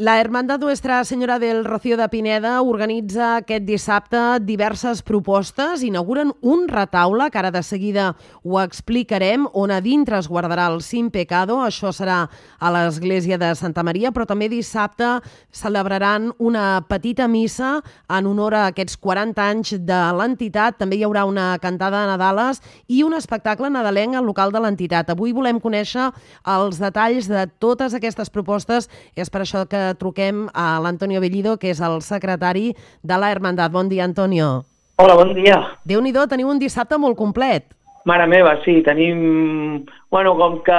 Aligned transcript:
La 0.00 0.18
Hermandad 0.18 0.60
Nuestra 0.60 1.04
Senyora 1.04 1.38
del 1.38 1.62
Rocío 1.62 1.98
de 1.98 2.08
Pineda 2.08 2.62
organitza 2.62 3.34
aquest 3.36 3.66
dissabte 3.68 4.16
diverses 4.40 5.02
propostes. 5.04 5.82
Inauguren 5.84 6.30
un 6.40 6.68
retaule, 6.72 7.26
que 7.28 7.36
ara 7.36 7.50
de 7.52 7.60
seguida 7.62 8.14
ho 8.40 8.56
explicarem, 8.62 9.44
on 9.52 9.68
a 9.70 9.82
dintre 9.84 10.16
es 10.16 10.26
guardarà 10.26 10.70
el 10.72 10.80
Sin 10.80 11.10
Pecado. 11.12 11.58
Això 11.60 11.92
serà 11.92 12.30
a 12.56 12.70
l'església 12.72 13.36
de 13.36 13.50
Santa 13.54 13.84
Maria, 13.84 14.08
però 14.08 14.24
també 14.24 14.48
dissabte 14.48 15.18
celebraran 15.52 16.30
una 16.38 16.80
petita 16.88 17.28
missa 17.28 17.82
en 18.08 18.32
honor 18.32 18.56
a 18.56 18.64
aquests 18.70 18.96
40 18.96 19.50
anys 19.50 19.74
de 19.84 20.00
l'entitat. 20.16 20.80
També 20.80 20.96
hi 20.96 21.04
haurà 21.04 21.26
una 21.28 21.58
cantada 21.60 22.00
de 22.00 22.14
Nadales 22.14 22.62
i 22.88 23.02
un 23.04 23.18
espectacle 23.20 23.68
nadalenc 23.68 24.16
al 24.16 24.24
local 24.24 24.48
de 24.48 24.64
l'entitat. 24.64 25.12
Avui 25.12 25.36
volem 25.36 25.60
conèixer 25.60 26.08
els 26.56 26.80
detalls 26.80 27.28
de 27.28 27.44
totes 27.60 27.92
aquestes 27.92 28.32
propostes. 28.32 28.88
És 29.12 29.28
per 29.28 29.44
això 29.44 29.68
que 29.68 29.89
truquem 29.98 30.46
a 30.54 30.78
l'Antonio 30.82 31.20
Bellido, 31.20 31.56
que 31.58 31.70
és 31.72 31.80
el 31.80 32.00
secretari 32.02 32.74
de 33.02 33.18
la 33.18 33.30
Hermandad. 33.32 33.70
Bon 33.70 33.88
dia, 33.88 34.04
Antonio. 34.04 34.64
Hola, 35.00 35.14
bon 35.16 35.34
dia. 35.34 35.56
Déu-n'hi-do, 35.88 36.26
teniu 36.28 36.50
un 36.52 36.58
dissabte 36.60 36.98
molt 37.00 37.16
complet. 37.16 37.70
Mare 38.08 38.26
meva, 38.28 38.54
sí, 38.64 38.80
tenim... 38.84 39.84
Bueno, 40.10 40.34
com 40.36 40.58
que 40.66 40.78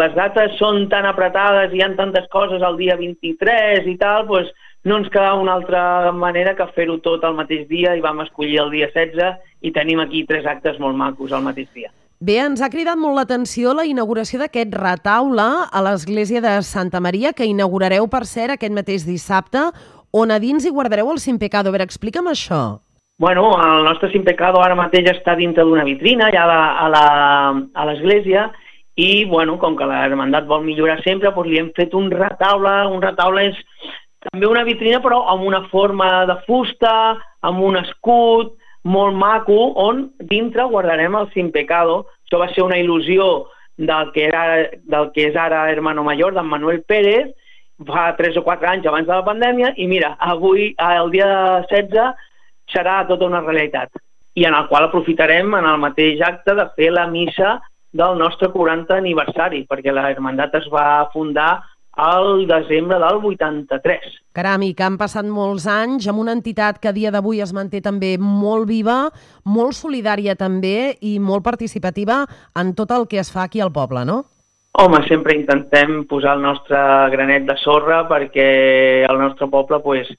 les 0.00 0.14
dates 0.16 0.54
són 0.58 0.86
tan 0.90 1.06
apretades 1.06 1.74
i 1.74 1.80
hi 1.80 1.82
ha 1.84 1.90
tantes 1.98 2.28
coses 2.32 2.62
el 2.62 2.78
dia 2.78 2.96
23 2.98 3.88
i 3.90 3.96
tal, 4.00 4.24
doncs 4.30 4.52
no 4.84 5.00
ens 5.00 5.10
quedava 5.10 5.40
una 5.40 5.54
altra 5.56 6.12
manera 6.12 6.54
que 6.56 6.66
fer-ho 6.76 6.98
tot 7.04 7.24
el 7.24 7.36
mateix 7.38 7.66
dia 7.68 7.94
i 7.96 8.04
vam 8.04 8.22
escollir 8.24 8.60
el 8.62 8.72
dia 8.74 8.90
16 8.92 9.66
i 9.66 9.72
tenim 9.72 10.02
aquí 10.02 10.24
tres 10.28 10.46
actes 10.46 10.80
molt 10.80 10.96
macos 10.96 11.32
al 11.32 11.44
mateix 11.46 11.70
dia. 11.74 11.90
Bé, 12.24 12.38
ens 12.40 12.62
ha 12.64 12.70
cridat 12.72 12.96
molt 12.96 13.18
l'atenció 13.18 13.74
la 13.76 13.84
inauguració 13.84 14.38
d'aquest 14.40 14.72
retaule 14.78 15.44
a 15.44 15.80
l'església 15.84 16.40
de 16.40 16.52
Santa 16.64 17.00
Maria, 17.04 17.34
que 17.36 17.44
inaugurareu, 17.44 18.06
per 18.08 18.22
cert, 18.24 18.54
aquest 18.54 18.72
mateix 18.72 19.04
dissabte, 19.04 19.66
on 20.14 20.32
a 20.32 20.38
dins 20.40 20.64
hi 20.64 20.72
guardareu 20.72 21.10
el 21.12 21.20
Sin 21.20 21.36
Pecado. 21.42 21.68
A 21.68 21.74
veure, 21.74 21.84
explica'm 21.84 22.30
això. 22.32 22.60
Bueno, 23.20 23.50
el 23.66 23.84
nostre 23.84 24.08
Sin 24.14 24.24
Pecado 24.24 24.62
ara 24.64 24.78
mateix 24.78 25.10
està 25.12 25.34
dintre 25.36 25.66
d'una 25.68 25.84
vitrina, 25.84 26.30
ja 26.32 26.46
a 26.48 27.86
l'església, 27.90 28.46
i, 28.96 29.26
bueno, 29.28 29.58
com 29.60 29.76
que 29.76 29.90
l'Hermandat 29.90 30.48
vol 30.48 30.64
millorar 30.64 31.02
sempre, 31.04 31.34
doncs 31.34 31.50
li 31.50 31.60
hem 31.60 31.70
fet 31.76 31.92
un 31.92 32.08
retaule. 32.14 32.74
Un 32.94 33.04
retaule 33.04 33.50
és 33.50 33.60
també 34.30 34.48
una 34.48 34.64
vitrina, 34.64 35.02
però 35.04 35.26
amb 35.34 35.44
una 35.44 35.66
forma 35.68 36.24
de 36.30 36.40
fusta, 36.48 37.18
amb 37.44 37.68
un 37.68 37.82
escut, 37.84 38.56
molt 38.84 39.16
maco, 39.16 39.72
on 39.80 40.06
dintre 40.20 40.64
guardarem 40.72 41.20
el 41.20 41.32
Sin 41.36 41.52
Pecado, 41.52 42.06
això 42.24 42.40
va 42.40 42.50
ser 42.52 42.64
una 42.64 42.78
il·lusió 42.80 43.46
del 43.76 44.12
que, 44.12 44.26
era, 44.28 44.44
del 44.86 45.10
que 45.14 45.28
és 45.30 45.36
ara 45.36 45.68
Hermano 45.70 46.04
Mayor, 46.06 46.34
d'en 46.34 46.46
Manuel 46.46 46.82
Pérez, 46.86 47.32
fa 47.86 48.12
3 48.16 48.38
o 48.38 48.44
4 48.46 48.70
anys 48.70 48.86
abans 48.86 49.06
de 49.06 49.14
la 49.14 49.26
pandèmia, 49.26 49.72
i 49.76 49.86
mira, 49.90 50.14
avui, 50.22 50.72
el 50.78 51.10
dia 51.10 51.28
16, 51.70 52.14
serà 52.70 53.02
tota 53.08 53.26
una 53.26 53.42
realitat. 53.42 53.90
I 54.34 54.46
en 54.48 54.54
el 54.54 54.66
qual 54.70 54.88
aprofitarem 54.88 55.54
en 55.58 55.66
el 55.66 55.78
mateix 55.82 56.22
acte 56.22 56.54
de 56.54 56.66
fer 56.78 56.90
la 56.94 57.06
missa 57.10 57.58
del 57.94 58.18
nostre 58.18 58.48
40 58.50 58.96
aniversari, 58.96 59.64
perquè 59.70 59.92
la 59.94 60.08
Hermandat 60.10 60.54
es 60.58 60.66
va 60.72 61.06
fundar 61.12 61.62
al 61.96 62.46
desembre 62.46 62.98
del 62.98 63.20
83. 63.22 64.20
Caram, 64.34 64.64
i 64.66 64.74
que 64.74 64.82
han 64.82 64.98
passat 64.98 65.26
molts 65.30 65.66
anys 65.70 66.08
amb 66.10 66.20
una 66.24 66.34
entitat 66.34 66.80
que 66.82 66.90
a 66.90 66.94
dia 66.96 67.12
d'avui 67.14 67.40
es 67.44 67.54
manté 67.54 67.80
també 67.80 68.16
molt 68.18 68.66
viva, 68.68 69.08
molt 69.44 69.78
solidària 69.78 70.34
també 70.34 70.96
i 71.00 71.18
molt 71.22 71.44
participativa 71.46 72.24
en 72.58 72.74
tot 72.74 72.90
el 72.90 73.06
que 73.06 73.20
es 73.22 73.30
fa 73.30 73.44
aquí 73.46 73.62
al 73.62 73.72
poble, 73.72 74.04
no? 74.04 74.24
Home, 74.74 75.04
sempre 75.06 75.36
intentem 75.38 76.00
posar 76.10 76.34
el 76.34 76.42
nostre 76.42 76.78
granet 77.12 77.44
de 77.46 77.54
sorra 77.62 78.00
perquè 78.10 79.06
el 79.06 79.20
nostre 79.20 79.46
poble 79.46 79.78
pues, 79.84 80.10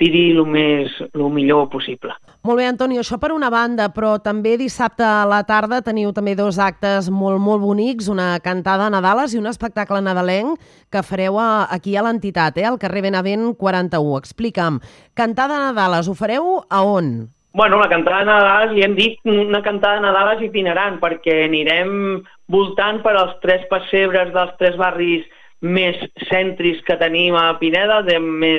tiri 0.00 0.30
el, 0.32 0.42
més, 0.48 0.94
el 1.12 1.26
millor 1.34 1.68
possible. 1.72 2.14
Molt 2.42 2.58
bé, 2.58 2.66
Antonio, 2.66 3.02
això 3.02 3.18
per 3.22 3.32
una 3.34 3.50
banda, 3.52 3.90
però 3.94 4.16
també 4.22 4.56
dissabte 4.58 5.04
a 5.06 5.26
la 5.28 5.42
tarda 5.48 5.82
teniu 5.84 6.12
també 6.16 6.34
dos 6.38 6.58
actes 6.58 7.10
molt, 7.12 7.38
molt 7.42 7.62
bonics, 7.62 8.08
una 8.10 8.34
cantada 8.42 8.88
a 8.88 8.92
Nadales 8.92 9.34
i 9.34 9.40
un 9.40 9.50
espectacle 9.50 10.00
nadalenc 10.02 10.58
que 10.90 11.04
fareu 11.06 11.38
a, 11.38 11.68
aquí 11.70 11.96
a 11.96 12.02
l'entitat, 12.06 12.58
eh, 12.58 12.66
al 12.66 12.80
carrer 12.82 13.04
Benavent 13.06 13.52
41. 13.60 14.18
Explica'm, 14.22 14.80
cantada 15.14 15.60
a 15.60 15.68
Nadales, 15.68 16.08
ho 16.08 16.16
fareu 16.18 16.58
a 16.68 16.82
on? 16.82 17.14
Bueno, 17.54 17.78
la 17.78 17.88
cantada 17.88 18.20
de 18.20 18.30
Nadales, 18.30 18.72
li 18.72 18.82
hem 18.82 18.94
dit 18.96 19.18
una 19.28 19.60
cantada 19.62 20.00
de 20.00 20.06
Nadales 20.06 20.42
itinerant, 20.48 20.96
perquè 21.02 21.42
anirem 21.44 22.22
voltant 22.48 23.02
per 23.04 23.12
als 23.12 23.36
tres 23.44 23.66
pessebres 23.68 24.32
dels 24.32 24.54
tres 24.58 24.78
barris 24.80 25.26
més 25.60 25.98
cèntrics 26.30 26.80
que 26.86 26.96
tenim 26.98 27.36
a 27.36 27.52
Pineda, 27.60 28.00
de, 28.08 28.16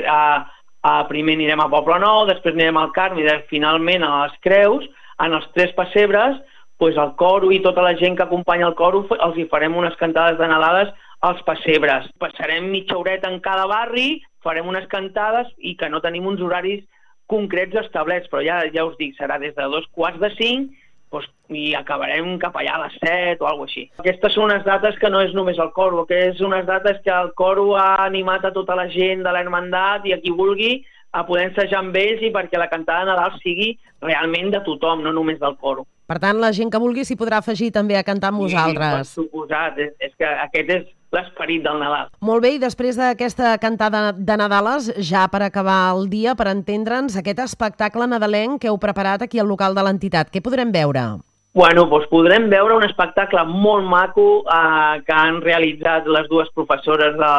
a, 0.08 0.46
Uh, 0.84 1.06
primer 1.08 1.38
anirem 1.38 1.62
a 1.64 1.70
Poble 1.72 1.96
Nou, 2.04 2.26
després 2.28 2.58
anirem 2.58 2.78
al 2.82 2.92
Carme 2.92 3.24
i 3.24 3.36
finalment 3.48 4.04
a 4.04 4.26
les 4.26 4.34
Creus, 4.44 4.84
en 5.24 5.32
els 5.38 5.46
tres 5.56 5.72
pessebres, 5.78 6.42
pues 6.78 6.98
el 7.00 7.14
coro 7.16 7.54
i 7.56 7.62
tota 7.64 7.86
la 7.86 7.94
gent 7.96 8.18
que 8.18 8.26
acompanya 8.26 8.68
el 8.68 8.76
coro 8.76 9.06
els 9.16 9.38
hi 9.40 9.46
farem 9.48 9.78
unes 9.80 9.96
cantades 9.96 10.36
de 10.42 10.50
Nadales 10.52 10.92
als 11.24 11.40
pessebres. 11.48 12.10
Passarem 12.20 12.68
mitja 12.68 12.98
horeta 13.00 13.32
en 13.32 13.40
cada 13.40 13.64
barri, 13.72 14.20
farem 14.44 14.68
unes 14.68 14.90
cantades 14.92 15.48
i 15.58 15.78
que 15.80 15.88
no 15.88 16.02
tenim 16.04 16.28
uns 16.28 16.44
horaris 16.44 16.84
concrets 17.32 17.80
establerts, 17.86 18.28
però 18.28 18.44
ja 18.44 18.60
ja 18.74 18.84
us 18.84 19.00
dic, 19.00 19.16
serà 19.16 19.40
des 19.40 19.56
de 19.56 19.70
dos 19.72 19.88
quarts 19.96 20.20
de 20.20 20.34
cinc 20.36 20.74
doncs, 21.14 21.30
i 21.54 21.74
acabarem 21.78 22.38
cap 22.42 22.56
allà 22.58 22.78
a 22.78 22.84
les 22.86 22.96
7 23.04 23.44
o 23.44 23.50
alguna 23.50 23.70
així. 23.70 23.86
Aquestes 24.02 24.34
són 24.34 24.50
unes 24.50 24.66
dates 24.66 24.98
que 25.02 25.12
no 25.14 25.22
és 25.22 25.34
només 25.38 25.60
el 25.62 25.72
coro, 25.76 26.06
que 26.10 26.18
és 26.32 26.42
unes 26.42 26.66
dates 26.66 27.00
que 27.06 27.14
el 27.14 27.32
coro 27.38 27.76
ha 27.78 28.04
animat 28.06 28.46
a 28.46 28.54
tota 28.56 28.78
la 28.80 28.88
gent 28.90 29.24
de 29.26 29.34
l'Hermandat 29.36 30.08
i 30.10 30.16
a 30.16 30.20
qui 30.24 30.34
vulgui 30.34 30.74
a 31.14 31.24
poder 31.28 31.50
ensejar 31.52 31.80
amb 31.84 31.96
ells 31.98 32.24
i 32.26 32.32
perquè 32.34 32.58
la 32.58 32.70
cantada 32.72 33.06
de 33.06 33.12
Nadal 33.12 33.38
sigui 33.44 33.74
realment 34.02 34.52
de 34.54 34.64
tothom, 34.66 35.04
no 35.06 35.14
només 35.14 35.40
del 35.40 35.56
coro. 35.62 35.86
Per 36.10 36.18
tant, 36.20 36.40
la 36.42 36.52
gent 36.52 36.72
que 36.74 36.82
vulgui 36.82 37.06
s'hi 37.08 37.16
podrà 37.20 37.40
afegir 37.40 37.70
també 37.72 37.96
a 37.96 38.04
cantar 38.04 38.34
amb 38.34 38.44
vosaltres. 38.44 39.14
Sí, 39.14 39.22
per 39.22 39.28
suposat. 39.28 39.80
És, 39.80 39.94
és 40.04 40.12
que 40.20 40.28
aquest 40.48 40.72
és 40.76 40.88
l'esperit 41.14 41.62
del 41.64 41.78
Nadal. 41.80 42.10
Molt 42.26 42.44
bé, 42.44 42.56
i 42.58 42.62
després 42.62 42.98
d'aquesta 43.00 43.54
cantada 43.62 44.08
de 44.18 44.38
Nadales, 44.42 44.90
ja 44.98 45.28
per 45.32 45.44
acabar 45.46 45.94
el 45.94 46.10
dia, 46.12 46.34
per 46.36 46.50
entendre'ns, 46.52 47.16
aquest 47.20 47.44
espectacle 47.46 48.10
nadalenc 48.10 48.64
que 48.64 48.72
heu 48.72 48.80
preparat 48.82 49.24
aquí 49.24 49.40
al 49.40 49.48
local 49.48 49.78
de 49.78 49.86
l'entitat, 49.86 50.34
què 50.34 50.42
podrem 50.44 50.74
veure? 50.74 51.06
Bueno, 51.54 51.86
doncs 51.86 52.10
podrem 52.10 52.50
veure 52.50 52.80
un 52.80 52.84
espectacle 52.88 53.46
molt 53.46 53.86
maco 53.86 54.42
eh, 54.42 55.04
que 55.06 55.14
han 55.14 55.38
realitzat 55.46 56.10
les 56.10 56.26
dues 56.32 56.50
professores 56.58 57.14
de, 57.20 57.34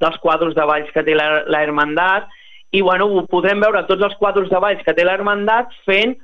dels 0.00 0.16
quadros 0.24 0.56
de 0.56 0.64
balls 0.64 0.88
que 0.94 1.04
té 1.04 1.16
la, 1.18 1.44
la 1.46 1.62
Hermandat 1.66 2.32
i 2.72 2.82
bueno, 2.84 3.08
podrem 3.30 3.60
veure 3.64 3.86
tots 3.88 4.04
els 4.04 4.16
quadros 4.20 4.50
de 4.50 4.58
balls 4.60 4.82
que 4.84 4.94
té 4.94 5.04
la 5.06 5.14
Hermandat 5.16 5.72
fent 5.88 6.16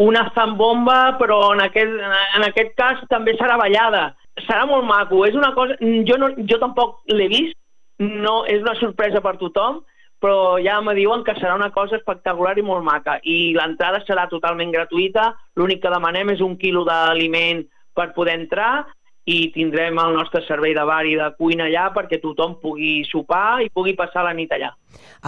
una 0.00 0.30
zambomba, 0.34 1.18
però 1.20 1.50
en 1.52 1.60
aquest, 1.60 1.92
en 2.38 2.46
aquest 2.46 2.72
cas 2.78 3.02
també 3.10 3.34
serà 3.36 3.58
ballada 3.60 4.10
serà 4.46 4.66
molt 4.66 4.86
maco. 4.88 5.24
És 5.26 5.36
una 5.36 5.52
cosa... 5.56 5.76
Jo, 5.80 6.18
no, 6.20 6.30
jo 6.48 6.58
tampoc 6.62 7.00
l'he 7.12 7.28
vist, 7.32 7.56
no, 8.00 8.44
és 8.48 8.62
una 8.62 8.76
sorpresa 8.80 9.22
per 9.24 9.36
tothom, 9.40 9.82
però 10.20 10.58
ja 10.60 10.78
me 10.84 10.94
diuen 10.96 11.24
que 11.24 11.34
serà 11.38 11.54
una 11.56 11.70
cosa 11.72 11.98
espectacular 11.98 12.56
i 12.58 12.64
molt 12.64 12.84
maca. 12.86 13.18
I 13.24 13.52
l'entrada 13.56 14.02
serà 14.06 14.26
totalment 14.30 14.72
gratuïta, 14.72 15.30
l'únic 15.56 15.82
que 15.84 15.92
demanem 15.92 16.34
és 16.34 16.44
un 16.44 16.56
quilo 16.60 16.84
d'aliment 16.88 17.64
per 17.96 18.12
poder 18.16 18.38
entrar 18.38 18.86
i 19.30 19.38
tindrem 19.54 19.98
el 20.02 20.16
nostre 20.18 20.42
servei 20.46 20.74
de 20.74 20.84
bar 20.88 21.04
i 21.06 21.16
de 21.18 21.28
cuina 21.38 21.68
allà 21.68 21.88
perquè 21.94 22.18
tothom 22.22 22.56
pugui 22.62 23.00
sopar 23.08 23.60
i 23.64 23.70
pugui 23.70 23.94
passar 23.98 24.24
la 24.26 24.34
nit 24.36 24.52
allà. 24.56 24.72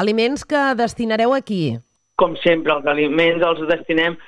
Aliments 0.03 0.45
que 0.49 0.63
destinareu 0.79 1.35
aquí? 1.37 1.79
Com 2.19 2.37
sempre, 2.43 2.75
els 2.79 2.87
aliments 2.87 3.45
els 3.47 3.67
destinem... 3.71 4.19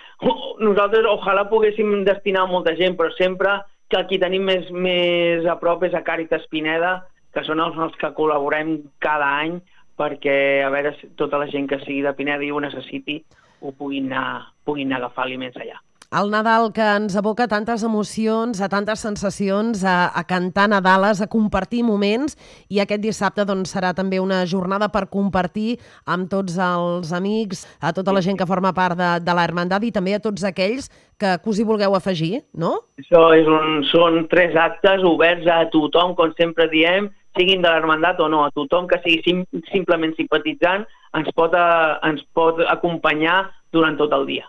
Nosaltres 0.64 1.04
ojalà 1.10 1.42
poguéssim 1.50 2.04
destinar 2.06 2.46
molta 2.48 2.72
gent, 2.78 2.94
però 2.96 3.10
sempre 3.18 3.58
que 3.92 4.00
qui 4.08 4.18
tenim 4.22 4.46
més, 4.46 4.70
més 4.70 5.44
a 5.50 5.58
prop 5.60 5.82
és 5.84 5.94
a 5.94 6.04
Càritas 6.06 6.46
Pineda, 6.50 6.94
que 7.34 7.42
són 7.44 7.60
els, 7.60 7.76
els 7.76 7.96
que 8.00 8.12
col·laborem 8.16 8.76
cada 9.04 9.28
any 9.42 9.58
perquè 9.98 10.62
a 10.64 10.70
veure 10.74 10.94
tota 11.19 11.38
la 11.38 11.50
gent 11.50 11.69
que 11.70 11.81
sigui 11.82 12.02
de 12.06 12.14
Pineda 12.16 12.46
i 12.46 12.50
ho 12.50 12.62
necessiti 12.62 13.20
ho 13.64 13.72
puguin 13.72 14.10
anar, 14.12 14.54
puguin 14.66 14.90
anar 14.90 15.00
a 15.00 15.04
agafar 15.04 15.26
aliments 15.26 15.58
allà 15.60 15.78
el 16.14 16.31
Nadal 16.31 16.69
que 16.72 16.84
ens 16.84 17.16
aboca 17.19 17.49
tantes 17.50 17.82
emocions, 17.82 18.61
a 18.62 18.69
tantes 18.70 19.02
sensacions, 19.02 19.82
a, 19.82 20.12
a 20.14 20.22
cantar 20.28 20.69
Nadales, 20.70 21.20
a 21.20 21.26
compartir 21.26 21.82
moments, 21.82 22.37
i 22.70 22.78
aquest 22.78 23.02
dissabte 23.02 23.46
doncs, 23.49 23.72
serà 23.75 23.90
també 23.99 24.20
una 24.22 24.44
jornada 24.46 24.88
per 24.94 25.08
compartir 25.11 25.81
amb 26.06 26.31
tots 26.31 26.55
els 26.61 27.11
amics, 27.16 27.64
a 27.82 27.90
tota 27.96 28.14
la 28.14 28.22
gent 28.22 28.38
que 28.38 28.46
forma 28.46 28.72
part 28.76 28.99
de, 29.00 29.11
de 29.26 29.34
l'Hermandat 29.34 29.82
i 29.82 29.90
també 29.94 30.14
a 30.14 30.22
tots 30.22 30.46
aquells 30.46 30.87
que, 31.19 31.34
que 31.43 31.50
us 31.50 31.58
hi 31.58 31.66
vulgueu 31.66 31.99
afegir, 31.99 32.44
no? 32.55 32.76
Això 33.02 33.26
és 33.34 33.50
un, 33.50 33.82
són 33.90 34.22
tres 34.31 34.55
actes 34.55 35.02
oberts 35.02 35.50
a 35.50 35.64
tothom, 35.75 36.14
com 36.14 36.31
sempre 36.38 36.69
diem, 36.70 37.11
siguin 37.34 37.64
de 37.64 37.70
l'Hermandat 37.70 38.22
o 38.22 38.31
no, 38.31 38.44
a 38.46 38.55
tothom 38.55 38.87
que 38.87 39.00
sigui 39.02 39.19
sim, 39.26 39.43
simplement 39.72 40.14
simpatitzant 40.14 40.87
ens 41.19 41.34
pot, 41.34 41.55
a, 41.58 41.99
ens 42.06 42.22
pot 42.38 42.62
acompanyar 42.70 43.49
durant 43.75 43.99
tot 43.99 44.14
el 44.14 44.31
dia. 44.31 44.46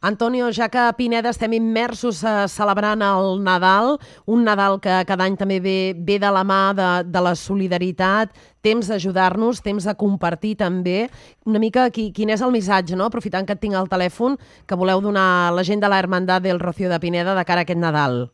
Antonio, 0.00 0.46
ja 0.52 0.68
que 0.68 0.78
a 0.78 0.92
Pineda 0.94 1.32
estem 1.34 1.56
immersos 1.56 2.20
eh, 2.22 2.46
celebrant 2.46 3.02
el 3.02 3.40
Nadal, 3.42 3.96
un 4.30 4.44
Nadal 4.46 4.78
que 4.78 4.94
cada 5.08 5.26
any 5.26 5.34
també 5.34 5.58
ve, 5.58 5.94
ve 5.98 6.20
de 6.22 6.30
la 6.30 6.44
mà 6.46 6.70
de, 6.78 6.86
de 7.10 7.22
la 7.24 7.34
solidaritat, 7.34 8.30
temps 8.62 8.86
d'ajudar-nos, 8.86 9.58
temps 9.64 9.88
de 9.90 9.96
compartir 9.98 10.54
també. 10.62 11.08
Una 11.50 11.58
mica 11.58 11.88
qui, 11.90 12.12
quin 12.14 12.30
és 12.30 12.44
el 12.46 12.54
missatge, 12.54 12.94
no? 12.94 13.10
aprofitant 13.10 13.46
que 13.48 13.58
et 13.58 13.62
tinc 13.64 13.74
al 13.74 13.90
telèfon, 13.90 14.38
que 14.68 14.78
voleu 14.78 15.02
donar 15.02 15.26
a 15.48 15.52
la 15.56 15.66
gent 15.66 15.82
de 15.82 15.90
la 15.90 15.98
Hermandad 15.98 16.46
del 16.46 16.62
Rocío 16.62 16.88
de 16.88 17.00
Pineda 17.02 17.34
de 17.34 17.44
cara 17.44 17.66
a 17.66 17.66
aquest 17.66 17.82
Nadal. 17.82 18.28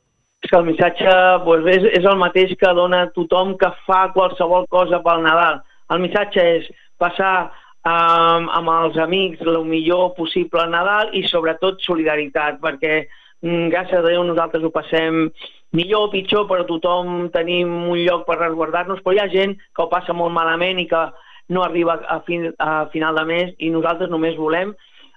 És 0.44 0.52
que 0.52 0.60
el 0.60 0.68
missatge 0.68 1.18
pues, 1.48 1.64
és, 1.72 1.88
és 1.96 2.04
el 2.04 2.20
mateix 2.20 2.52
que 2.60 2.76
dona 2.76 3.06
tothom 3.16 3.56
que 3.56 3.72
fa 3.88 4.10
qualsevol 4.12 4.68
cosa 4.68 5.00
pel 5.00 5.24
Nadal. 5.24 5.62
El 5.88 6.04
missatge 6.04 6.44
és 6.58 6.68
passar 7.00 7.48
um, 7.84 8.48
amb 8.48 8.72
els 8.72 8.96
amics 9.00 9.44
el 9.44 9.60
millor 9.68 10.14
possible 10.18 10.62
al 10.62 10.72
Nadal 10.72 11.12
i 11.16 11.24
sobretot 11.28 11.82
solidaritat, 11.84 12.60
perquè 12.62 13.04
mm, 13.44 13.68
gràcies 13.72 14.00
a 14.00 14.06
Déu 14.06 14.24
nosaltres 14.24 14.64
ho 14.64 14.72
passem 14.74 15.28
millor 15.74 16.08
o 16.08 16.10
pitjor, 16.12 16.46
però 16.48 16.64
tothom 16.68 17.28
tenim 17.34 17.70
un 17.90 18.00
lloc 18.04 18.24
per 18.28 18.38
resguardar-nos, 18.40 19.02
però 19.02 19.16
hi 19.16 19.22
ha 19.24 19.30
gent 19.32 19.56
que 19.74 19.84
ho 19.84 19.90
passa 19.92 20.16
molt 20.16 20.34
malament 20.34 20.80
i 20.80 20.88
que 20.90 21.04
no 21.52 21.64
arriba 21.64 21.98
a, 22.08 22.20
fin, 22.24 22.52
a 22.58 22.86
final 22.92 23.18
de 23.20 23.24
mes 23.28 23.54
i 23.58 23.70
nosaltres 23.70 24.10
només 24.10 24.38
volem 24.40 24.72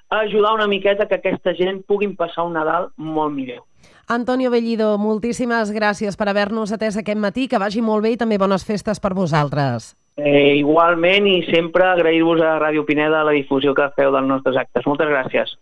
ajudar 0.09 0.53
una 0.55 0.67
miqueta 0.67 1.07
que 1.07 1.19
aquesta 1.19 1.53
gent 1.55 1.81
puguin 1.87 2.15
passar 2.15 2.47
un 2.47 2.55
Nadal 2.55 2.91
molt 2.95 3.33
millor. 3.35 3.63
Antonio 4.07 4.49
Bellido, 4.51 4.93
moltíssimes 4.97 5.73
gràcies 5.75 6.15
per 6.15 6.29
haver-nos 6.31 6.71
atès 6.71 6.95
aquest 6.99 7.19
matí, 7.19 7.47
que 7.51 7.59
vagi 7.59 7.83
molt 7.83 8.07
bé 8.07 8.15
i 8.15 8.19
també 8.19 8.39
bones 8.39 8.63
festes 8.63 9.03
per 9.03 9.11
vosaltres. 9.13 9.91
Eh, 10.17 10.57
igualment 10.57 11.27
i 11.29 11.43
sempre 11.45 11.85
agrair-vos 11.85 12.41
a 12.41 12.55
Ràdio 12.57 12.83
Pineda 12.87 13.21
la 13.23 13.35
difusió 13.35 13.75
que 13.77 13.91
feu 13.95 14.11
dels 14.15 14.25
nostres 14.25 14.57
actes. 14.57 14.87
Moltes 14.89 15.11
gràcies. 15.13 15.53